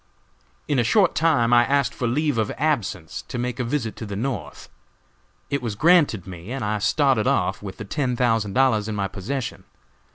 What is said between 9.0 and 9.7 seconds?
possession.